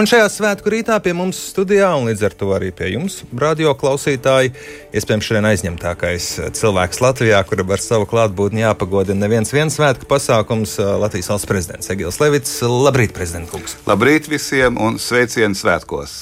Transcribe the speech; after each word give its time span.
Un 0.00 0.06
šajā 0.08 0.30
svētku 0.32 0.70
rītā 0.72 0.94
pie 1.04 1.12
mums 1.12 1.36
studijā, 1.50 1.90
un 1.92 2.06
līdz 2.08 2.22
ar 2.24 2.34
to 2.40 2.46
arī 2.56 2.70
pie 2.72 2.86
jums, 2.94 3.18
radio 3.36 3.74
klausītāji, 3.76 4.54
iespējams, 4.96 5.26
šodien 5.28 5.48
aizņemtākais 5.50 6.28
cilvēks 6.56 7.02
Latvijā, 7.04 7.42
kuram 7.44 7.74
ar 7.76 7.84
savu 7.84 8.06
klātbūtni 8.08 8.62
jāpagodina 8.62 9.26
neviens 9.26 9.52
viens 9.52 9.76
svētku 9.76 10.08
pasākums- 10.08 10.78
Latvijas 11.04 11.28
valsts 11.28 11.50
prezidents 11.50 11.92
Egils 11.92 12.16
Levits. 12.22 12.54
Labrīt, 12.64 13.12
prezidentkungs! 13.12 13.76
Labrīt 13.84 14.32
visiem 14.32 14.80
un 14.80 14.96
sveicienu 14.96 15.52
svētkos! 15.52 16.16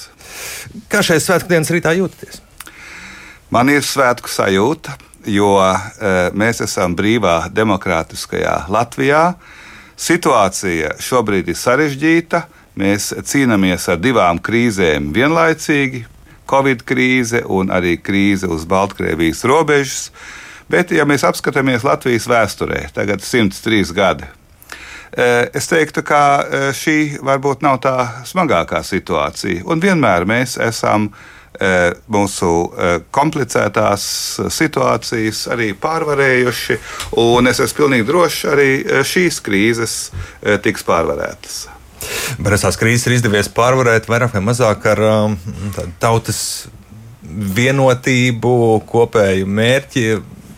Kā 0.91 0.99
šajā 0.99 1.23
svētku 1.29 1.55
dienas 1.55 1.71
rītā 1.71 1.95
jūtaties? 2.03 2.43
Man 3.55 3.71
ir 3.71 3.87
svētku 3.87 4.27
sajūta, 4.27 4.99
jo 5.23 5.55
e, 5.63 5.79
mēs 6.35 6.67
esam 6.67 6.99
brīvā, 6.99 7.45
demokrātiskajā 7.55 8.65
Latvijā. 8.75 9.37
Situācija 9.95 10.97
šobrīd 10.99 11.55
ir 11.55 11.55
sarežģīta 11.55 12.49
Mēs 12.79 13.11
cīnāmies 13.27 13.89
ar 13.91 13.99
divām 13.99 14.39
krīzēm 14.39 15.09
vienlaicīgi- 15.15 16.05
Covid 16.51 16.85
krīze 16.87 17.41
un 17.45 17.73
arī 17.75 17.97
krīze 17.99 18.47
uz 18.47 18.65
Baltkrievijas 18.65 19.43
robežas. 19.45 20.11
Bet, 20.71 20.93
ja 20.93 21.05
mēs 21.09 21.25
apskatāmies 21.27 21.83
Latvijas 21.83 22.29
vēsturē, 22.29 22.93
tagad 22.95 23.25
103 23.25 23.91
gadi, 23.97 24.25
e, 25.11 25.49
es 25.55 25.67
teiktu, 25.67 26.05
ka 26.05 26.21
e, 26.45 26.61
šī 26.77 27.19
varbūt 27.25 27.65
nav 27.67 27.81
tā 27.83 27.97
smagākā 28.29 28.85
situācija. 28.85 29.65
Un 29.65 29.81
vienmēr 29.81 30.29
mēs 30.29 30.59
esam 30.61 31.09
e, 31.09 31.95
mūsu 32.07 32.53
komplicētās 33.11 34.05
situācijas 34.55 35.49
arī 35.57 35.73
pārvarējuši, 35.73 36.79
un 37.25 37.49
es 37.49 37.59
esmu 37.65 37.83
pilnīgi 37.83 38.07
drošs, 38.13 38.45
arī 38.53 38.71
šīs 39.03 39.41
krīzes 39.43 39.99
tiks 40.63 40.87
pārvarētas. 40.87 41.78
Bet 42.37 42.57
esās 42.59 42.77
krīzes 42.81 43.09
ir 43.09 43.17
izdevies 43.19 43.49
pārvarēt 43.55 44.09
vairāk 44.11 44.35
vai 44.37 44.43
mazāk 44.45 44.85
ar 44.93 45.05
um, 45.07 45.39
tautas 46.03 46.41
vienotību, 47.29 48.83
kopēju 48.89 49.47
mērķi. 49.47 50.05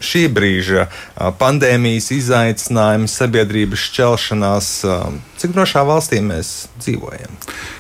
Šī 0.01 0.23
brīža 0.33 0.87
uh, 0.87 1.27
pandēmijas 1.37 2.07
izaicinājumi, 2.17 3.09
sabiedrības 3.13 3.83
šķelšanās, 3.91 4.71
um, 4.89 5.19
cik 5.37 5.53
drošā 5.53 5.83
valstī 5.85 6.23
mēs 6.25 6.71
dzīvojam? 6.81 7.35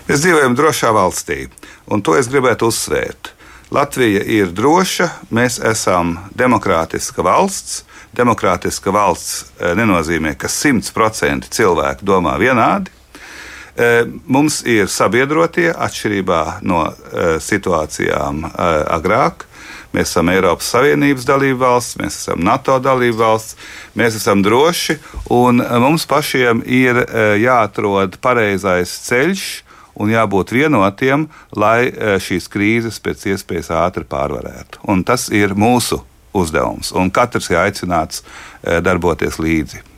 Mēs 0.04 0.20
dzīvojam 0.26 0.56
drošā 0.58 0.92
valstī, 0.92 1.46
un 1.88 2.04
to 2.04 2.18
es 2.20 2.28
gribētu 2.28 2.68
uzsvērt. 2.68 3.32
Latvija 3.72 4.20
ir 4.26 4.52
droša, 4.52 5.08
mēs 5.32 5.56
esam 5.64 6.18
demokrātiska 6.36 7.24
valsts. 7.24 7.86
Demokrātiska 8.12 8.92
valsts 8.92 9.46
uh, 9.46 9.72
nenozīmē, 9.78 10.34
ka 10.36 10.50
100% 10.52 11.48
cilvēku 11.56 12.04
domā 12.04 12.36
vienādi. 12.42 12.92
E, 13.80 14.04
mums 14.28 14.60
ir 14.68 14.90
sabiedrotie 14.92 15.70
atšķirībā 15.72 16.40
no 16.68 16.82
e, 16.90 17.38
situācijām 17.40 18.42
e, 18.44 18.50
agrāk. 18.92 19.46
Mēs 19.94 20.12
esam 20.12 20.28
Eiropas 20.30 20.68
Savienības 20.74 21.24
dalība 21.26 21.64
valsts, 21.64 21.96
mēs 21.98 22.18
esam 22.20 22.44
NATO 22.46 22.76
dalība 22.82 23.24
valsts, 23.24 23.56
mēs 23.98 24.20
esam 24.20 24.44
droši, 24.44 24.98
un 25.34 25.64
mums 25.82 26.06
pašiem 26.06 26.62
ir 26.62 27.00
jāatrod 27.42 28.20
pareizais 28.22 28.92
ceļš 29.08 29.48
un 29.98 30.14
jābūt 30.14 30.54
vienotiem, 30.54 31.26
lai 31.58 31.90
šīs 32.22 32.46
krīzes 32.52 33.02
pēc 33.02 33.32
iespējas 33.34 33.74
ātri 33.82 34.06
pārvarētu. 34.06 34.84
Un 34.94 35.02
tas 35.02 35.26
ir 35.34 35.58
mūsu 35.58 36.04
uzdevums, 36.38 36.94
un 36.94 37.10
katrs 37.10 37.50
ir 37.50 37.64
aicināts 37.64 38.22
darboties 38.62 39.42
līdzi. 39.42 39.89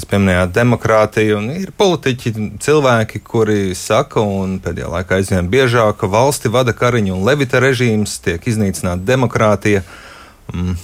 Jūs 0.00 0.08
pieminējāt 0.08 0.54
demokrātiju, 0.56 1.34
un 1.36 1.48
ir 1.52 1.72
politiķi, 1.76 2.30
cilvēki, 2.64 3.18
kuri 3.20 3.74
saka, 3.76 4.22
un 4.24 4.54
pēdējā 4.64 4.86
laikā 4.88 5.18
aizvien 5.20 5.50
biežāk, 5.52 5.98
ka 6.00 6.08
valsti 6.08 6.48
vada 6.48 6.72
kariņu 6.72 7.18
un 7.18 7.26
levita 7.28 7.60
režīms, 7.60 8.14
tiek 8.24 8.48
iznīcināta 8.48 9.04
demokrātija. 9.04 9.82
Mm. 10.54 10.78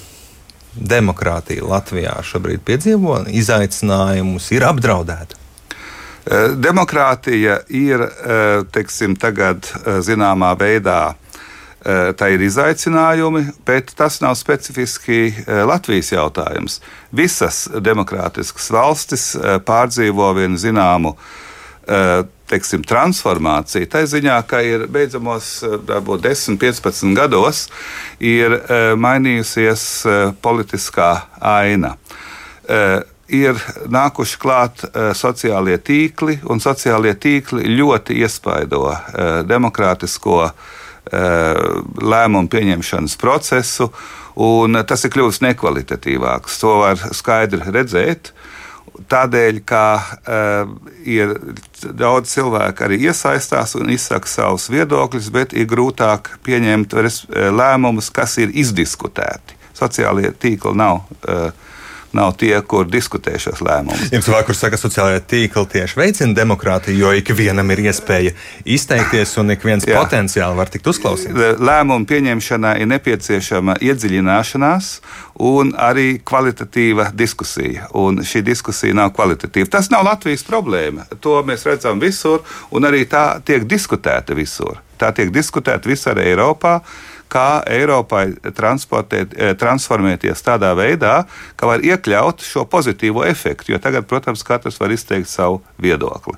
Demokrātija 0.77 1.65
Latvijā 1.65 2.13
šobrīd 2.29 2.61
piedzīvo 2.69 3.23
izaicinājumus, 3.33 4.51
ir 4.53 4.69
apdraudēta. 4.69 5.41
Eh, 5.41 6.53
demokrātija 6.61 7.63
ir 7.73 8.05
eh, 8.05 8.69
teiksim, 8.69 9.17
tagad 9.17 9.65
eh, 9.65 10.03
zināmā 10.05 10.53
veidā 10.61 11.15
tā 12.19 12.31
ir 12.35 12.43
izaicinājumi, 12.43 13.45
bet 13.67 13.93
tas 13.99 14.19
nav 14.25 14.35
specifiski 14.39 15.21
eh, 15.31 15.63
Latvijas 15.69 16.11
jautājums. 16.13 16.81
Visas 17.15 17.67
demokrātiskas 17.71 18.71
valstis 18.75 19.35
eh, 19.37 19.59
pārdzīvo 19.67 20.33
vienu 20.41 20.61
zināmu 20.61 21.17
teiksim, 22.51 22.83
transformāciju. 22.83 23.87
Tā 23.87 24.01
ziņā, 24.11 24.41
ka 24.51 24.59
ir 24.67 24.89
beidzamos 24.91 25.61
varbūt 25.87 26.25
10, 26.25 26.57
15 26.59 27.13
gados 27.15 27.61
ir 28.19 28.57
mainījusies 28.99 29.85
politiskā 30.43 31.13
aina. 31.39 31.93
Ir 33.31 33.63
nākuši 33.87 34.41
klāt 34.43 34.83
sociālie 35.15 35.79
tīkli, 35.79 36.41
un 36.51 36.59
sociālie 36.65 37.15
tīkli 37.23 37.71
ļoti 37.79 38.19
iespaido 38.19 38.83
demokrātisko 39.47 40.41
uh, 40.49 40.51
Eh, 40.51 40.86
lēmumu 41.07 42.51
pieņemšanas 42.51 43.17
procesu, 43.21 43.91
un 44.43 44.81
tas 44.89 45.07
ir 45.07 45.13
kļuvis 45.15 45.43
nekvalitatīvāks. 45.45 46.61
To 46.63 46.81
var 46.83 47.01
skaidri 47.15 47.63
redzēt. 47.71 48.33
Tādēļ, 49.13 49.59
ka 49.69 49.83
uh, 50.01 50.71
ir 51.05 51.35
daudz 51.85 52.33
cilvēku 52.33 52.87
arī 52.87 53.03
iesaistās 53.11 53.75
un 53.77 53.91
izsaka 53.93 54.31
savus 54.31 54.71
viedokļus, 54.73 55.29
bet 55.35 55.53
ir 55.53 55.69
grūtāk 55.69 56.39
pieņemt 56.47 56.97
lēmumus, 57.53 58.09
kas 58.09 58.39
ir 58.41 58.55
izdiskutēti. 58.57 59.59
Sociālie 59.77 60.33
tīkli 60.41 60.73
nav 60.81 61.03
uh, 61.05 61.51
nav 62.17 62.37
tie, 62.41 62.55
kur 62.63 62.87
diskutē 62.91 63.37
šos 63.41 63.63
lēmumus. 63.65 64.11
Jums 64.15 64.29
cilvēki, 64.29 64.47
kur 64.49 64.59
saka, 64.59 64.77
ka 64.77 64.83
sociālajā 64.83 65.23
tīkla 65.31 65.67
tieši 65.73 65.99
veicina 66.01 66.37
demokrātiju, 66.37 66.99
jo 67.01 67.13
ikvienam 67.19 67.71
ir 67.75 67.85
iespēja 67.89 68.35
izteikties 68.65 69.37
un 69.43 69.55
ik 69.57 69.65
viens 69.67 69.87
Jā. 69.87 69.99
potenciāli 70.01 70.59
var 70.59 70.71
tikt 70.73 70.91
uzklausīts. 70.93 71.59
Lēmumu 71.59 72.09
pieņemšanā 72.11 72.77
ir 72.83 72.91
nepieciešama 72.93 73.79
iedziļināšanās 73.83 74.93
un 75.47 75.75
arī 75.79 76.21
kvalitatīva 76.25 77.11
diskusija. 77.17 77.91
Un 77.99 78.23
šī 78.25 78.43
diskusija 78.47 78.97
nav 78.97 79.13
kvalitatīva. 79.17 79.71
Tas 79.77 79.91
nav 79.93 80.07
Latvijas 80.07 80.47
problēma. 80.47 81.07
To 81.21 81.43
mēs 81.47 81.67
redzam 81.69 82.01
visur, 82.03 82.45
un 82.71 82.89
arī 82.89 83.05
tā 83.11 83.29
tiek 83.45 83.67
diskutēta 83.69 84.37
visur. 84.37 84.81
Tā 84.97 85.13
tiek 85.13 85.29
diskutēta 85.35 85.91
visur 85.91 86.17
Eiropā 86.23 86.81
kā 87.33 87.63
Eiropai 87.71 88.31
eh, 88.33 89.53
transformēties 89.59 90.45
tādā 90.47 90.73
veidā, 90.79 91.21
ka 91.57 91.69
var 91.71 91.85
iekļaut 91.85 92.45
šo 92.45 92.67
pozitīvo 92.71 93.27
efektu. 93.27 93.75
Jo 93.75 93.83
tagad, 93.83 94.09
protams, 94.09 94.45
katrs 94.47 94.81
var 94.81 94.95
izteikt 94.95 95.31
savu 95.31 95.61
viedokli. 95.83 96.37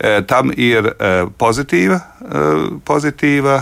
Eh, 0.00 0.20
tam 0.28 0.52
ir 0.56 0.92
eh, 0.92 1.24
pozitīva, 1.38 2.00
pozitīva, 2.84 3.54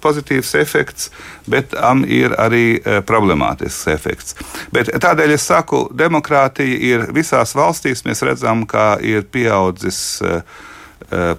pozitīvs 0.00 0.54
efekts, 0.56 1.10
bet 1.46 1.68
tam 1.74 2.00
ir 2.08 2.32
arī 2.40 2.80
problemātisks 3.06 3.90
efekts. 3.92 4.36
Bet 4.72 4.88
tādēļ 4.88 5.34
es 5.36 5.44
saku, 5.50 5.82
demokrātija 5.92 6.78
ir 6.88 7.04
visās 7.12 7.52
valstīs. 7.54 8.06
Mēs 8.08 8.24
redzam, 8.24 8.64
ka 8.66 8.96
ir 9.04 9.28
pieaudzis 9.28 10.22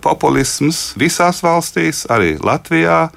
populisms 0.06 0.92
visās 1.02 1.42
valstīs, 1.42 2.06
arī 2.14 2.36
Latvijā. 2.38 3.08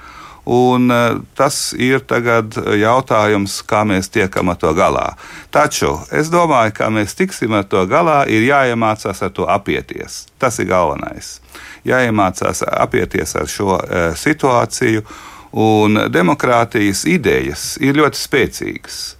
Un 0.46 0.90
e, 0.90 0.98
tas 1.34 1.72
ir 1.74 2.04
tagad 2.06 2.54
jautājums, 2.78 3.58
kā 3.66 3.82
mēs 3.82 4.06
tiekam 4.14 4.52
ar 4.52 4.60
to 4.62 4.70
galā. 4.78 5.08
Taču 5.50 5.96
es 6.14 6.30
domāju, 6.30 6.76
ka 6.78 6.90
mēs 6.94 7.16
tiksim 7.18 7.56
ar 7.58 7.66
to 7.66 7.82
galā, 7.90 8.20
ir 8.30 8.46
jāiemācās 8.46 9.24
ar 9.26 9.32
to 9.34 9.48
apieties. 9.50 10.26
Tas 10.38 10.60
ir 10.62 10.70
galvenais. 10.70 11.40
Jāiemācās 11.86 12.62
apieties 12.70 13.34
ar 13.34 13.50
šo 13.50 13.80
e, 13.80 14.04
situāciju, 14.14 15.02
un 15.56 16.06
demokrātijas 16.14 17.02
idejas 17.10 17.74
ir 17.82 17.98
ļoti 17.98 18.22
spēcīgas. 18.22 19.15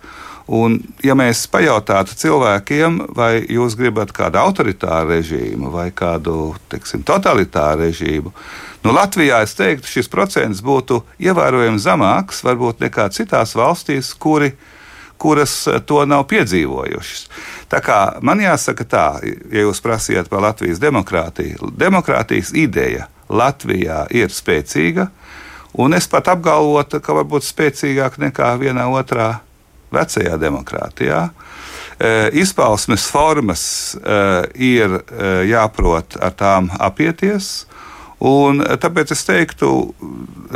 Un, 0.46 0.76
ja 1.02 1.16
mēs 1.18 1.40
pajautātu 1.50 2.14
cilvēkiem, 2.14 3.00
vai 3.18 3.40
jūs 3.50 3.74
gribat 3.74 4.12
kādu 4.14 4.38
autoritāru 4.38 5.16
režīmu 5.16 5.72
vai 5.74 5.88
kādu 5.90 6.52
teiksim, 6.70 7.02
totalitāru 7.02 7.88
režīmu, 7.88 8.30
Nu, 8.86 8.92
Latvijā 8.94 9.40
es 9.42 9.56
teiktu, 9.58 9.88
šis 9.90 10.06
procents 10.06 10.60
būtu 10.62 11.00
ievērojami 11.18 11.80
zemāks 11.82 12.44
varbūt 12.46 12.84
nekā 12.84 13.08
citās 13.10 13.56
valstīs, 13.58 14.12
kuri, 14.14 14.52
kuras 15.18 15.54
eh, 15.66 15.80
to 15.82 16.04
nav 16.06 16.22
piedzīvojušas. 16.30 17.24
Tā 17.72 17.80
kā 17.82 17.98
man 18.22 18.44
jāsaka 18.44 18.86
tā, 18.86 19.06
ja 19.26 19.64
jūs 19.64 19.82
prasījāt 19.82 20.30
par 20.30 20.44
Latvijas 20.44 20.78
demokrātiju, 20.78 21.72
demokrātijas 21.74 22.52
ideja 22.54 23.08
Latvijā 23.26 24.04
ir 24.14 24.30
spēcīga, 24.30 25.08
un 25.82 25.98
es 25.98 26.06
pat 26.06 26.30
apgalvotu, 26.36 27.02
ka 27.02 27.18
varbūt 27.18 27.48
spēcīgāk 27.48 28.20
nekā 28.22 28.54
vienā 28.62 28.86
otrā 28.86 29.32
vecajā 29.94 30.36
demokrātijā. 30.40 31.22
E, 31.96 32.10
izpausmes 32.42 33.06
formas 33.08 33.62
e, 33.96 34.20
ir 34.60 34.98
e, 34.98 35.00
jāprot 35.52 36.18
ar 36.20 36.36
tām 36.36 36.70
apieties, 36.76 37.66
Un, 38.24 38.62
tāpēc 38.80 39.10
es 39.12 39.26
teiktu, 39.28 39.70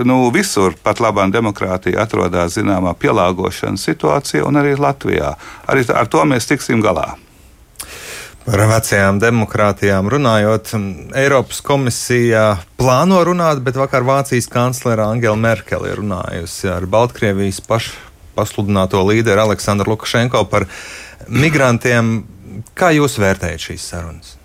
nu, 0.09 0.19
visur 0.33 0.73
pat 0.81 1.01
labā 1.05 1.27
demokrātija 1.29 2.07
atrodas 2.07 2.55
zināmā 2.57 2.95
pielāgošanas 2.97 3.85
situācijā, 3.85 4.47
un 4.49 4.57
arī 4.57 4.79
Latvijā. 4.81 5.35
Arī 5.69 5.85
ar 5.93 6.09
to 6.09 6.25
mēs 6.25 6.49
tiksim 6.49 6.81
galā. 6.81 7.19
Par 8.47 8.63
vecajām 8.65 9.19
demokrātijām 9.21 10.09
runājot, 10.09 10.73
Eiropas 11.21 11.61
komisija 11.61 12.45
plāno 12.81 13.21
runāt, 13.29 13.61
bet 13.61 13.77
vakar 13.77 14.09
Vācijas 14.09 14.49
kanclere 14.51 15.05
Angela 15.05 15.37
Merkele 15.37 15.93
runājusi 16.01 16.73
ar 16.73 16.89
Baltkrievijas 16.89 17.61
pašu 17.69 18.10
pasludināto 18.41 19.05
līderu 19.07 19.45
Aleksandru 19.45 19.95
Lukašenko 19.95 20.47
par 20.51 20.67
migrantiem. 21.29 22.21
Kā 22.77 22.91
jūs 22.97 23.21
vērtējat 23.21 23.71
šīs 23.71 23.89
sarunas? 23.93 24.37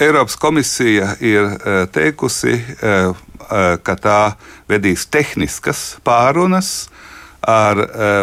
Eiropas 0.00 0.36
komisija 0.36 1.14
ir 1.20 1.44
e, 1.44 1.86
teikusi, 1.92 2.52
e, 2.52 2.88
e, 2.88 3.76
ka 3.82 3.94
tā 4.00 4.20
vedīs 4.68 5.06
tehniskas 5.06 5.96
pārunas 6.04 6.88
ar 7.44 7.76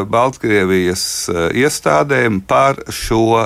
Baltkrievijas 0.09 1.03
iestādēm 1.53 2.39
par 2.49 2.79
šo 2.89 3.43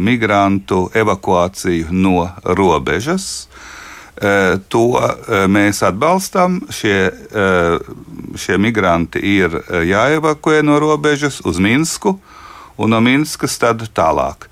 migrantu 0.00 0.86
evakuāciju 0.96 1.92
no 1.92 2.22
robežas. 2.56 3.26
To 4.18 4.84
mēs 5.46 5.78
atbalstam. 5.86 6.56
Šie, 6.74 7.10
šie 8.34 8.56
migranti 8.58 9.20
ir 9.22 9.52
jāevakuē 9.86 10.64
no 10.66 10.80
robežas 10.82 11.38
uz 11.46 11.60
Minsku 11.62 12.16
un 12.78 12.90
no 12.94 13.00
Minskas 13.02 13.58
tad 13.58 13.82
tālāk. 13.94 14.48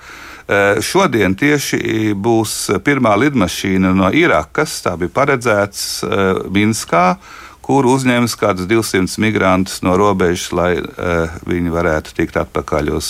Eh, 0.46 0.78
šodien 0.82 1.34
tieši 1.34 2.12
būs 2.14 2.68
pirmā 2.86 3.16
lidmašīna 3.18 3.90
no 3.96 4.12
Irakas. 4.14 4.78
Tā 4.84 4.94
bija 4.98 5.10
paredzēts 5.14 5.82
eh, 6.06 6.22
Minskā, 6.54 7.16
kur 7.66 7.86
uzņems 7.90 8.36
kādus 8.38 8.68
200 8.70 9.18
migrantus 9.22 9.80
no 9.82 9.96
robežas, 9.98 10.52
lai 10.54 10.76
viņi 11.50 11.72
varētu 11.74 12.12
tikt 12.14 12.36
atpakaļ 12.38 12.92
uz, 12.94 13.08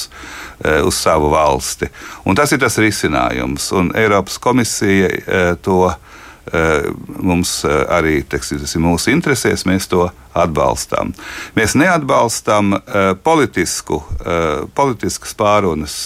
uz 0.65 0.97
savu 0.97 1.29
valsti. 1.29 1.91
Un 2.25 2.39
tas 2.41 2.57
ir 2.57 2.63
tas 2.63 2.79
risinājums. 2.81 3.67
Un 3.77 3.91
Eiropas 3.93 4.39
komisija 4.41 5.11
to 5.61 5.83
uh, 5.91 5.99
mums 7.19 7.59
uh, 7.67 7.81
arī 7.91 8.21
teksim, 8.23 8.61
tas 8.63 8.77
ir 8.77 8.85
mūsu 8.85 9.11
interesēs, 9.11 9.65
mēs 9.67 9.89
to 9.91 10.05
atbalstām. 10.37 11.11
Mēs 11.59 11.75
neatbalstam 11.75 12.77
uh, 12.77 13.17
politisku, 13.27 14.03
politiskas 14.77 15.35
pārunas 15.35 15.97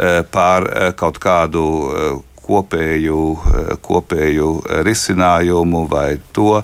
Eh, 0.00 0.22
eh, 0.22 0.92
kaut 0.96 1.18
kādu 1.18 1.62
eh, 1.90 2.18
kopēju, 2.40 3.22
kopēju 3.84 4.46
risinājumu 4.82 5.84
vai 5.90 6.16
to, 6.34 6.62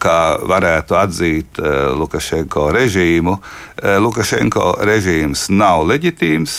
kā 0.00 0.20
varētu 0.40 0.96
atzīt 0.96 1.58
Lukašenko 1.98 2.70
režīmu. 2.72 3.34
Lukašenko 4.00 4.70
režīms 4.80 5.50
nav 5.50 5.84
leģitīms. 5.90 6.54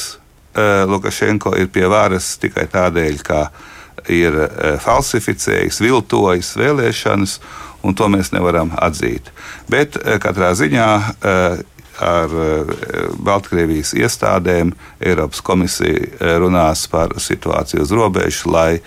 Lukašenko 0.92 1.56
ir 1.58 1.72
pie 1.74 1.88
varas 1.90 2.36
tikai 2.38 2.68
tādēļ, 2.70 3.24
ka 3.26 3.40
ir 3.50 3.75
falsificējis, 4.84 5.80
viltojis 5.82 6.52
vēlēšanas, 6.60 7.38
un 7.86 7.96
to 7.98 8.10
mēs 8.12 8.34
nevaram 8.34 8.74
atzīt. 8.82 9.32
Bet 9.72 9.98
katrā 10.22 10.52
ziņā 10.58 10.90
ar 12.02 12.30
eh, 12.30 12.66
Baltkrievijas 13.24 13.94
iestādēm 13.96 14.74
Eiropas 15.00 15.42
komisija 15.46 15.96
eh, 15.96 16.38
runās 16.42 16.86
par 16.92 17.16
situāciju 17.22 17.86
uz 17.86 17.94
robežas, 17.96 18.46
lai 18.46 18.80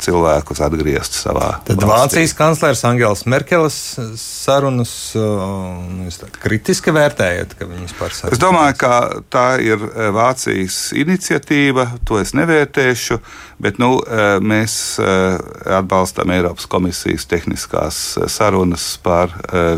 cilvēkus 0.00 0.60
atgrieztu 0.62 1.16
savā. 1.18 1.48
Tad 1.66 1.80
valstī. 1.82 1.90
Vācijas 1.90 2.34
kanclers 2.38 2.84
Angels 2.86 3.24
Merkeles 3.26 3.78
sarunas 4.20 4.92
uh, 5.18 6.30
kritiski 6.38 6.94
vērtējat, 6.94 7.56
ka 7.58 7.66
viņas 7.66 7.96
pārstāv? 7.98 8.34
Es 8.36 8.42
domāju, 8.42 8.76
ka 8.78 8.92
tā 9.32 9.46
ir 9.64 9.82
Vācijas 10.14 10.90
iniciatīva, 10.94 11.88
to 12.06 12.20
es 12.22 12.34
nevērtēšu. 12.38 13.18
Bet 13.60 13.76
nu, 13.76 13.98
eh, 14.00 14.38
mēs 14.40 14.74
eh, 14.98 15.36
atbalstam 15.76 16.30
Eiropas 16.32 16.64
komisijas 16.70 17.26
tehniskās 17.28 17.98
eh, 18.16 18.28
sarunas 18.32 18.94
par 19.04 19.34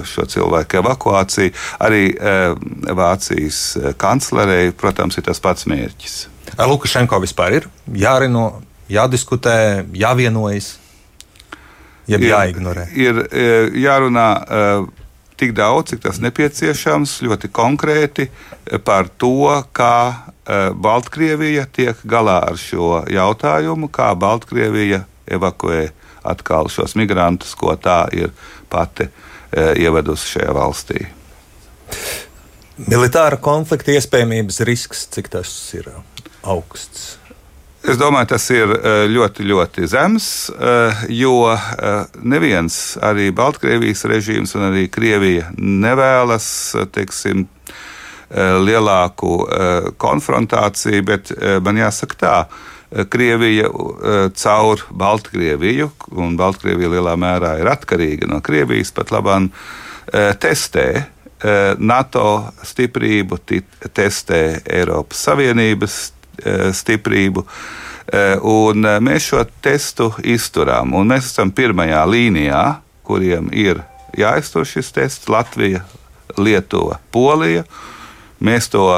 šo 0.06 0.24
cilvēku 0.28 0.78
evakuāciju. 0.82 1.52
Arī 1.82 2.02
Vācijas 2.96 3.58
kanclerei, 4.00 4.72
protams, 4.76 5.18
ir 5.18 5.26
tas 5.26 5.40
pats 5.42 5.66
mērķis. 5.70 6.16
Lukašenko 6.58 7.18
vispār 7.22 7.58
ir 7.58 7.68
jārino, 7.96 8.44
jādiskutē, 8.90 9.84
jāvienojas, 9.94 10.76
jeb 12.10 12.26
jāignorē. 12.26 12.88
Ir, 12.98 13.22
ir 13.30 13.78
jārunā 13.84 14.26
tik 15.40 15.54
daudz, 15.58 15.92
cik 15.92 16.02
tas 16.04 16.20
nepieciešams, 16.22 17.20
ļoti 17.26 17.50
konkrēti 17.54 18.28
par 18.86 19.10
to, 19.18 19.48
kā 19.74 19.94
Baltkrievija 20.74 21.66
tiek 21.70 21.98
galā 22.08 22.40
ar 22.50 22.58
šo 22.58 23.02
jautājumu, 23.10 23.90
kā 23.90 24.12
Baltkrievija 24.18 25.04
evakuē 25.30 25.88
atkal 26.26 26.70
šos 26.70 26.94
migrantus, 26.98 27.54
ko 27.58 27.74
tā 27.78 28.04
ir 28.14 28.30
pati 28.70 29.08
ievedusi 29.52 30.36
šajā 30.36 30.54
valstī. 30.56 31.06
Militāra 32.82 33.36
konflikta 33.42 33.92
iespējamības 33.94 34.62
risks, 34.66 35.04
cik 35.12 35.28
tas 35.32 35.50
ir 35.76 35.90
augsts? 36.42 37.21
Es 37.82 37.98
domāju, 37.98 38.28
tas 38.30 38.44
ir 38.54 38.70
eh, 38.76 39.04
ļoti, 39.10 39.46
ļoti 39.48 39.88
zems, 39.90 40.26
jo 41.10 41.34
neviens, 42.22 42.76
arī 43.02 43.32
Baltkrievijas 43.34 44.04
režīms 44.06 44.54
un 44.54 44.68
arī 44.68 44.86
Krievija 44.92 45.48
nevēlas, 45.58 46.46
teiksim, 46.94 47.48
Eh, 48.32 48.54
lielāku 48.64 49.32
eh, 49.44 49.86
konfrontāciju, 50.00 51.04
bet 51.04 51.32
eh, 51.36 51.58
man 51.64 51.80
jāsaka 51.82 52.20
tā. 52.20 52.36
Krievija 52.92 53.70
caur 54.36 54.82
Baltkrieviju, 55.00 55.86
un 56.20 56.34
Baltkrievija 56.36 56.90
lielā 56.92 57.14
mērā 57.16 57.54
ir 57.62 57.70
atkarīga 57.72 58.26
no 58.28 58.42
Krievijas, 58.44 58.90
pat 58.92 59.08
labāk 59.14 59.46
testē 60.44 60.84
NATO 61.80 62.26
stiprību, 62.68 63.38
testē 63.96 64.42
Eiropas 64.76 65.24
Savienības 65.24 65.96
stiprību. 66.72 67.46
Un 68.42 68.86
mēs 69.04 69.28
šo 69.30 69.44
testu 69.62 70.10
izturām, 70.24 70.94
un 70.98 71.12
mēs 71.14 71.30
esam 71.30 71.52
pirmajā 71.54 72.02
līnijā, 72.08 72.64
kuriem 73.06 73.48
ir 73.54 73.82
jāiztur 74.18 74.66
šis 74.68 74.92
tests- 74.92 75.30
Latvija, 75.34 75.84
Lietuva, 76.36 76.98
Polija. 77.10 77.64
Mēs 78.42 78.68
to 78.68 78.88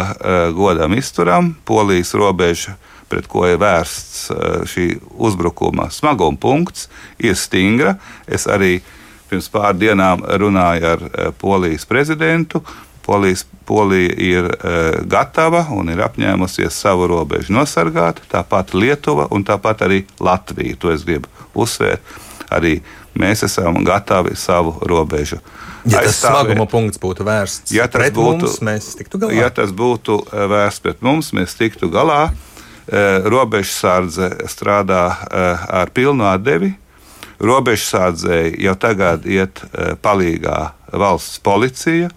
godam 0.57 0.95
izturam. 0.97 1.55
Polijas 1.65 2.15
robeža, 2.15 2.77
pret 3.09 3.27
ko 3.29 3.47
ir 3.47 3.59
vērsts 3.59 4.31
šī 4.73 5.01
uzbrukuma 5.19 5.91
smaguma 5.91 6.39
punkts, 6.41 6.89
ir 7.19 7.35
stingra. 7.35 7.99
Es 8.27 8.47
arī 8.47 8.81
pirms 9.29 9.51
pāris 9.53 9.79
dienām 9.79 10.25
runāju 10.25 10.85
ar 10.85 11.33
Polijas 11.39 11.85
prezidentu. 11.85 12.63
Polijas, 13.05 13.45
Polija 13.69 14.15
ir 14.17 14.49
uh, 14.49 15.01
gatava 15.09 15.67
un 15.73 15.93
ir 15.93 16.01
apņēmusies 16.05 16.77
savu 16.85 17.09
robežu 17.11 17.53
nosargāt, 17.57 18.23
tāpat 18.33 18.75
Lietuva 18.77 19.29
un 19.33 19.45
tāpat 19.45 19.85
arī 19.87 20.05
Latvija. 20.21 20.77
To 20.81 20.93
es 20.93 21.05
gribu 21.05 21.29
uzsvērt. 21.55 22.17
Arī 22.55 22.79
mēs 23.19 23.45
esam 23.47 23.81
gatavi 23.85 24.37
savu 24.39 24.77
robežu 24.89 25.41
Ja 25.85 26.01
tas 26.01 26.17
smaguma 26.17 26.65
punkts 26.71 27.01
būtu 27.01 27.27
vērsts 27.27 27.73
ja 27.75 27.85
pret 27.93 28.15
būtu, 28.17 28.47
mums, 28.47 28.61
mēs 28.65 28.87
tiktu 28.97 29.21
galā. 29.21 29.37
Ja 29.37 29.51
tas 29.53 29.73
būtu 29.77 30.17
eh, 30.25 30.47
vērsts 30.49 30.85
pret 30.85 31.03
mums, 31.05 31.33
mēs 31.37 31.57
tiktu 31.59 31.91
galā. 31.93 32.31
Eh, 32.89 33.27
robežsardze 33.29 34.31
strādā 34.49 35.05
ar 35.29 35.93
pilnu 35.93 36.25
atdevi. 36.29 36.73
Robežsardzei 37.45 38.55
jau 38.63 38.77
tagad 38.81 39.27
iet 39.29 39.61
palīgā 40.01 40.59
valsts 40.95 41.41
policija 41.45 42.09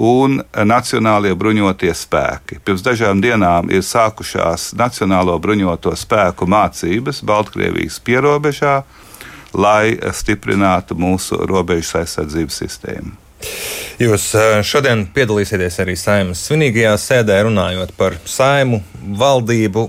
un 0.00 0.40
Nacionālie 0.64 1.34
bruņotie 1.36 1.92
spēki. 1.96 2.58
Pirms 2.64 2.82
dažām 2.86 3.20
dienām 3.20 3.68
ir 3.68 3.84
sākušās 3.84 4.72
Nacionālo 4.80 5.36
bruņoto 5.42 5.92
spēku 5.98 6.48
mācības 6.48 7.20
Baltkrievijas 7.28 8.00
pierobežā 8.04 8.80
lai 9.54 9.96
stiprinātu 10.14 10.96
mūsu 10.98 11.38
robežu 11.48 12.00
aizsardzības 12.00 12.60
sistēmu. 12.62 13.14
Jūs 14.00 14.26
eh, 14.36 14.58
šodien 14.66 15.06
piedalīsieties 15.14 15.80
arī 15.82 15.96
saimnes 15.96 16.42
svinīgajā 16.44 16.92
sēdē, 17.00 17.40
runājot 17.48 17.94
par 17.96 18.18
saimu, 18.28 18.82
valdību. 19.20 19.88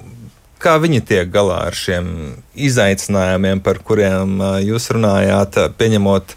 Kā 0.61 0.75
viņi 0.77 1.01
tiek 1.09 1.31
galā 1.33 1.57
ar 1.71 1.75
šiem 1.75 2.07
izaicinājumiem, 2.55 3.63
par 3.65 3.81
kuriem 3.83 4.37
eh, 4.39 4.57
jūs 4.71 4.91
runājāt, 4.95 5.59
pieņemot 5.79 6.35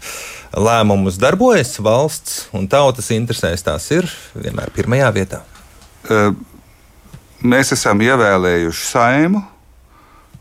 lēmumus, 0.55 1.19
darbojas 1.21 1.75
valsts 1.83 2.45
un 2.55 2.69
tautas 2.71 3.11
interesēs, 3.15 3.65
tās 3.65 3.89
ir 3.91 4.07
vienmēr 4.33 4.71
pirmajā 4.75 5.11
vietā? 5.15 5.41
Mēs 7.45 7.73
esam 7.75 8.01
ievēlējuši 8.05 8.87
saimu, 8.87 9.43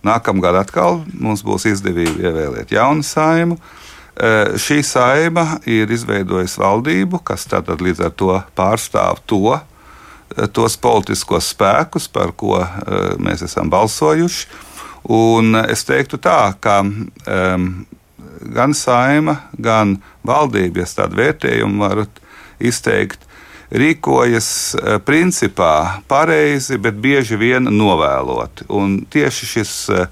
Nākamgad 0.04 0.58
atkal 0.60 1.00
mums 1.16 1.40
būs 1.44 1.64
izdevība 1.70 2.28
ievēlēt 2.28 2.74
jaunu 2.76 3.04
saimu. 3.06 3.56
Šī 4.60 4.82
saima 4.86 5.58
ir 5.66 5.90
izveidojusi 5.90 6.60
valdību, 6.60 7.22
kas 7.26 7.48
tātad 7.50 7.80
līdz 7.82 8.04
ar 8.04 8.12
to 8.12 8.36
pārstāv 8.54 9.22
to, 9.26 9.56
tos 10.54 10.76
politiskos 10.78 11.48
spēkus, 11.54 12.06
par 12.12 12.34
ko 12.36 12.60
mēs 13.18 13.46
esam 13.48 13.72
balsojuši. 13.72 14.46
Un 15.14 15.56
es 15.64 15.82
teiktu 15.88 16.20
tā, 16.22 16.54
ka 16.60 16.78
um, 16.84 17.66
gan 18.44 18.74
saima, 18.76 19.38
gan 19.58 19.96
valdība, 20.26 20.82
ja 20.82 20.90
tādu 21.02 21.20
vērtējumu 21.22 21.84
varat 21.84 22.20
izteikt, 22.60 23.24
rīkojas 23.74 24.48
eh, 24.74 24.98
principā 25.04 26.00
pareizi, 26.08 26.78
bet 26.78 26.98
bieži 27.00 27.38
vien 27.40 27.68
novēloti. 27.70 28.68
Un 28.74 29.00
tieši 29.10 29.50
šis, 29.54 29.74
eh, 29.90 30.06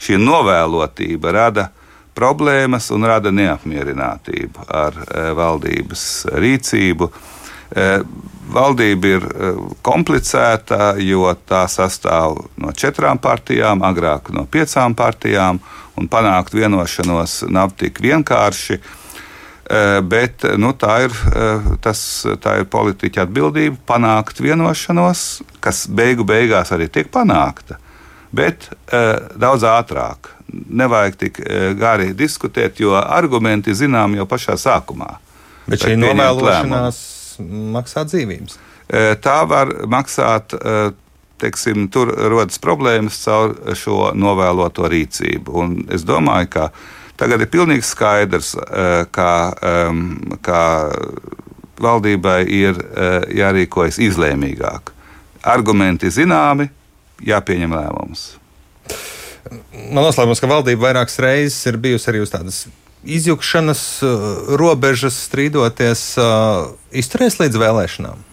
šī 0.00 0.18
novēlotība 0.20 1.32
rada 1.34 1.68
problēmas 2.14 2.90
un 2.94 3.06
rada 3.06 3.32
neapmierinātību 3.34 4.68
ar 4.68 4.98
eh, 5.04 5.30
valdības 5.36 6.04
rīcību. 6.34 7.10
Valdība 8.54 9.08
ir 9.08 9.24
komplicēta, 9.82 10.94
jo 11.00 11.30
tā 11.48 11.64
sastāv 11.70 12.36
no 12.60 12.74
četrām 12.76 13.18
partijām, 13.18 13.82
agrāk 13.82 14.28
no 14.36 14.44
piecām 14.46 14.94
partijām, 14.94 15.58
un 15.96 16.10
panākt 16.10 16.54
vienošanos 16.54 17.44
nav 17.48 17.72
tik 17.78 18.00
vienkārši. 18.04 18.78
Eh, 19.64 20.00
bet 20.04 20.44
nu, 20.60 20.74
tā, 20.76 20.98
ir, 21.06 21.14
eh, 21.32 21.70
tas, 21.80 21.98
tā 22.44 22.58
ir 22.60 22.68
politiķa 22.68 23.24
atbildība 23.24 23.78
panākt 23.88 24.42
vienošanos, 24.44 25.40
kas 25.64 25.86
beigu 25.88 26.26
beigās 26.28 26.72
arī 26.76 26.90
tiek 26.92 27.08
panākta, 27.08 27.78
bet 28.32 28.68
daudz 29.38 29.62
ātrāk. 29.62 30.34
Nevajag 30.52 31.16
tik 31.16 31.38
gari 31.78 32.12
diskutēt, 32.14 32.78
jo 32.82 32.92
argumenti 32.94 33.72
zinām 33.74 34.14
jau 34.18 34.26
pašā 34.26 34.58
sākumā. 34.60 35.16
Bet 35.66 35.86
šī 35.86 35.96
novēlošanās 35.96 37.13
maksā 37.42 38.06
dzīvības. 38.08 38.58
Uh, 38.58 39.14
tā 39.20 39.40
var 39.48 39.72
maksāt. 39.90 40.56
Uh, 40.58 40.92
teiksim, 41.44 41.88
tur 41.92 42.08
rodas 42.30 42.60
problēmas 42.62 43.18
caur 43.24 43.56
šo 43.76 44.12
novēloto 44.16 44.86
rīcību. 44.88 45.56
Un 45.60 45.72
es 45.92 46.06
domāju, 46.06 46.46
ka 46.54 46.68
Tagad 47.14 47.44
ir 47.44 47.50
pilnīgi 47.50 47.86
skaidrs, 47.86 48.54
eh, 48.58 49.04
ka, 49.14 49.30
ka 50.42 50.60
valdībai 51.78 52.40
ir 52.50 52.78
jārīkojas 53.34 54.00
izlēmīgāk. 54.02 54.90
Argumenti 55.46 56.10
zināmi, 56.10 56.68
jāpieņem 57.22 57.74
lēmums. 57.76 58.24
Man 59.92 60.02
noslēpums, 60.02 60.40
ka 60.40 60.50
valdība 60.50 60.88
vairākas 60.88 61.20
reizes 61.22 61.60
ir 61.68 61.78
bijusi 61.78 62.10
arī 62.10 62.22
uz 62.24 62.32
tādas 62.32 62.64
izjukšanas 63.06 63.82
eh, 64.02 64.28
robežas, 64.60 65.18
strīdoties, 65.28 66.06
izturēs 66.92 67.40
līdz 67.42 67.60
vēlēšanām. 67.60 68.30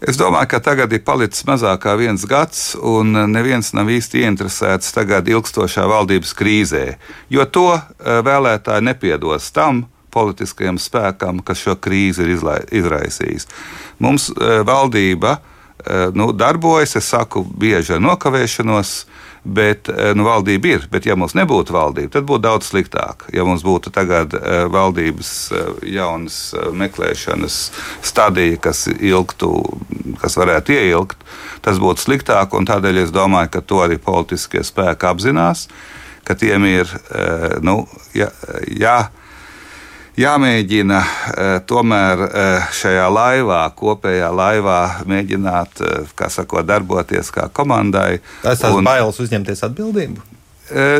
Es 0.00 0.18
domāju, 0.20 0.50
ka 0.52 0.58
tagad 0.60 0.92
ir 0.92 1.00
palicis 1.06 1.46
mazāk 1.48 1.80
kā 1.86 1.94
viens 1.96 2.26
gads, 2.28 2.74
un 2.76 3.16
neviens 3.32 3.72
nav 3.72 3.88
īsti 3.88 4.26
ieinteresēts 4.26 4.92
tagad 4.92 5.28
ilgstošā 5.32 5.86
valdības 5.88 6.34
krīzē, 6.36 6.84
jo 7.32 7.46
to 7.48 7.70
eh, 7.78 8.18
vēlētāji 8.26 8.84
nepiedos 8.84 9.48
tam 9.56 9.86
politiskajam 10.12 10.76
spēkam, 10.80 11.40
kas 11.44 11.64
šo 11.64 11.78
krīzi 11.80 12.26
ir 12.26 12.34
izraisījis. 12.76 13.48
Mums 13.98 14.28
eh, 14.30 14.60
valdība 14.68 15.38
eh, 15.38 16.12
nu, 16.12 16.28
darbojas, 16.36 16.98
es 17.00 17.08
saku, 17.08 17.46
bieži 17.56 17.96
ar 17.96 18.04
nokavēšanos 18.04 18.92
bet 19.46 19.88
eh, 19.88 20.12
nu, 20.16 20.26
valdība 20.26 20.72
ir. 20.74 20.86
Bet, 20.90 21.06
ja 21.06 21.16
mums 21.18 21.36
nebūtu 21.38 21.74
valdība, 21.76 22.10
tad 22.16 22.26
būtu 22.28 22.44
daudz 22.46 22.70
sliktāk. 22.70 23.26
Ja 23.34 23.46
mums 23.46 23.64
būtu 23.66 23.92
tagad 23.94 24.34
uh, 24.34 24.66
valdības 24.72 25.32
uh, 25.54 25.68
jaunas 25.86 26.38
meklēšanas 26.74 27.58
stadija, 28.04 28.58
kas 28.68 28.86
ilgtu, 28.90 29.52
kas 30.22 30.38
varētu 30.38 30.74
ieilgt, 30.76 31.22
tas 31.64 31.80
būtu 31.82 32.06
sliktāk. 32.06 32.56
Tādēļ 32.66 33.04
es 33.04 33.14
domāju, 33.14 33.52
ka 33.54 33.62
to 33.62 33.82
arī 33.84 34.00
politiskie 34.02 34.64
spēki 34.66 35.06
apzinās, 35.06 35.66
ka 36.26 36.34
tiem 36.34 36.64
ir 36.66 36.90
nu, 37.62 37.84
jā. 38.16 38.32
jā 38.66 38.98
jāmēģina 40.20 41.00
eh, 41.00 41.50
tomēr 41.68 42.22
eh, 42.26 42.70
šajā 42.74 43.06
laivā, 43.12 43.60
kopējā 43.76 44.30
laivā, 44.34 44.80
mēģināt, 45.08 45.82
eh, 45.82 46.14
kā 46.16 46.30
sakot, 46.32 46.66
darboties 46.66 47.30
kā 47.34 47.48
komandai. 47.52 48.20
Tas 48.42 48.64
ir 48.64 48.80
bailes 48.86 49.20
uzņemties 49.22 49.64
atbildību. 49.68 50.32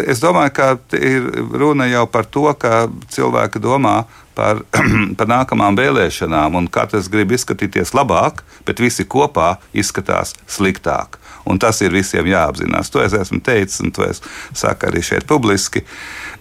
Es 0.07 0.21
domāju, 0.23 0.53
ka 0.55 0.67
ir 0.95 1.25
runa 1.51 1.89
jau 1.91 2.05
par 2.07 2.29
to, 2.31 2.45
ka 2.55 2.85
cilvēki 3.11 3.59
domā 3.59 4.05
par, 4.37 4.63
par 5.19 5.31
nākamām 5.31 5.79
vēlēšanām, 5.79 6.59
un 6.61 6.69
katrs 6.73 7.11
grib 7.13 7.33
izskatīties 7.35 7.95
labāk, 7.97 8.45
bet 8.69 8.83
visi 8.83 9.07
kopā 9.09 9.57
izskatās 9.77 10.35
sliktāk. 10.51 11.19
Un 11.47 11.61
tas 11.63 11.79
ir 11.85 11.95
visiem 11.95 12.27
jāapzinās. 12.27 12.91
To 12.91 13.03
es 13.05 13.15
esmu 13.15 13.39
teicis, 13.47 13.79
un 13.85 13.93
to 13.95 14.03
es 14.09 14.19
saku 14.57 14.89
arī 14.89 15.03
šeit 15.07 15.29
publiski. 15.31 15.85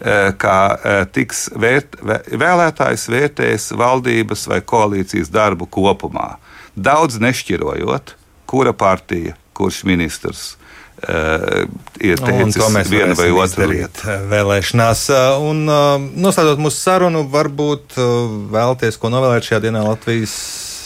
Eh, 0.01 0.31
kā 0.41 0.59
eh, 0.75 1.03
tiks 1.13 1.45
vērt, 1.53 1.99
vēlētājs 2.01 3.05
vērtēs 3.13 3.69
valdības 3.77 4.47
vai 4.49 4.59
koalīcijas 4.65 5.29
darbu 5.33 5.69
kopumā. 5.69 6.35
Daudz 6.75 7.21
nešķirojot, 7.21 8.15
kura 8.49 8.73
partija, 8.73 9.37
kurš 9.55 9.83
ministrs. 9.87 10.55
Uh, 10.95 11.67
ir 11.99 12.15
teicis 12.23 12.87
vienu 12.87 13.15
vai 13.19 13.27
otru 13.35 13.65
lietu. 13.67 14.07
Vēlēšanās. 14.31 15.01
Un 15.43 15.65
uh, 15.67 15.97
noslēdzot 15.99 16.61
mūsu 16.63 16.79
sarunu, 16.79 17.25
varbūt 17.33 17.97
uh, 17.99 18.13
vēlties, 18.53 18.95
ko 19.01 19.11
novēlēt 19.11 19.43
šajā 19.43 19.59
dienā 19.67 19.81
Latvijas, 19.83 20.35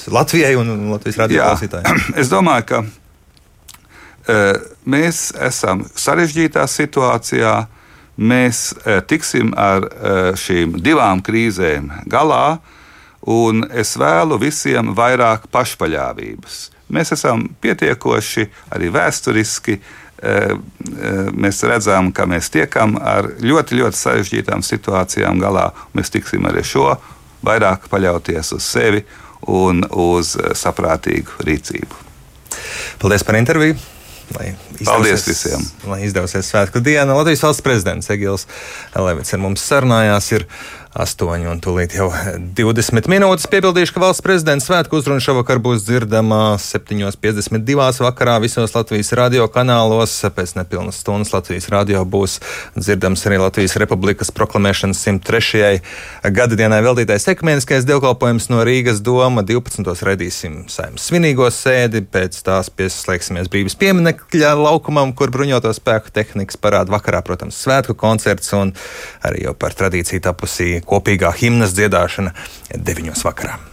Latvijai 0.09 0.55
un 0.57 0.89
Latvijas 0.89 1.19
radioklausītājiem. 1.21 2.01
Es 2.21 2.31
domāju, 2.31 2.65
ka 2.71 2.81
mēs 4.85 5.21
esam 5.41 5.85
sarežģītā 5.97 6.65
situācijā 6.69 7.53
mēs 8.19 8.59
tiksim 9.09 9.55
ar 9.57 9.87
šīm 10.37 10.75
divām 10.85 11.23
krīzēm 11.25 11.87
galā, 12.11 12.59
un 13.25 13.63
es 13.73 13.95
vēlu 13.97 14.37
visiem 14.43 14.91
vairāk 14.97 15.47
pašpaļāvības. 15.49 16.59
Mēs 16.93 17.13
esam 17.15 17.48
pietiekoši 17.62 18.48
arī 18.75 18.91
vēsturiski. 18.93 19.79
E, 20.19 20.34
mēs 21.31 21.62
redzam, 21.63 22.12
ka 22.12 22.25
mēs 22.27 22.50
tiekam 22.51 22.98
ar 23.00 23.29
ļoti, 23.39 23.77
ļoti 23.79 24.00
sarežģītām 24.00 24.65
situācijām 24.65 25.39
galā. 25.39 25.69
Mēs 25.96 26.12
tiksim 26.12 26.50
arī 26.50 26.65
šo 26.67 26.91
vairāk 27.46 27.88
paļauties 27.91 28.51
uz 28.58 28.65
sevi 28.67 29.05
un 29.48 29.86
uz 29.88 30.36
saprātīgu 30.60 31.46
rīcību. 31.48 32.03
Paldies 33.00 33.24
par 33.24 33.39
interviju! 33.39 33.79
Lai 34.38 34.51
Paldies 34.86 35.24
visiem! 35.25 35.63
Lai 35.89 36.03
izdevsies 36.05 36.51
svētku 36.51 36.81
diena. 36.86 37.15
Latvijas 37.17 37.41
valsts 37.48 37.65
prezidents 37.65 38.12
Egils 38.13 38.46
Levits 38.93 39.34
ar 39.34 39.41
mums 39.41 39.63
sarunājās. 39.65 40.27
Ir 40.38 40.46
8 40.89 41.46
un 41.46 41.60
tūlīt 41.62 41.93
jau 41.93 42.08
20 42.58 43.10
minūtes. 43.12 43.46
Piebildīšu, 43.51 43.93
ka 43.93 44.01
valsts 44.01 44.24
prezidents 44.25 44.65
svētku 44.65 44.98
uzruna 44.98 45.22
šovakar 45.22 45.62
būs 45.62 45.84
dzirdama 45.86 46.58
7.52. 46.58 47.75
vakarā 48.01 48.39
visos 48.41 48.74
Latvijas 48.74 49.13
radio 49.17 49.46
kanālos. 49.53 50.15
Pēc 50.34 50.55
nepilnas 50.58 50.98
stundas 51.03 51.34
Latvijas 51.36 51.69
radio 51.69 52.01
būs 52.10 52.39
dzirdams 52.74 53.25
arī 53.29 53.38
Latvijas 53.43 53.77
Republikas 53.81 54.34
proklamēšanas 54.34 55.03
103. 55.05 55.77
gadadienai 56.34 56.81
veltītais 56.86 57.27
ekumeniskais 57.36 57.86
dievkalpojums 57.86 58.50
no 58.50 58.65
Rīgas 58.65 59.03
doma. 59.05 59.46
12. 59.46 59.93
redīsim 60.10 60.63
saimnes 60.74 61.05
svinīgo 61.05 61.51
sēdi, 61.53 62.01
pēc 62.01 62.41
tās 62.46 62.74
pieslēgsimies 62.74 63.50
brīvības 63.51 63.77
pieminekļa 63.79 64.55
laukumam, 64.58 65.13
kur 65.13 65.29
bruņoto 65.34 65.72
spēku 65.77 66.12
tehnikas 66.17 66.58
parāda 66.58 66.93
vakarā, 66.98 67.22
protams, 67.25 67.62
svētku 67.62 67.93
koncerts 68.00 68.51
un 68.58 68.74
arī 69.25 69.46
jau 69.46 69.53
par 69.58 69.77
tradīciju 69.77 70.25
tapusī 70.25 70.79
kopīgā 70.89 71.34
himnas 71.38 71.75
dziedāšana 71.77 72.34
9. 72.75 73.13
vakarā. 73.25 73.68